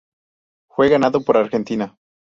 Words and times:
Fue 0.67 0.89
ganado 0.89 1.21
por 1.21 1.37
Argentina. 1.37 1.95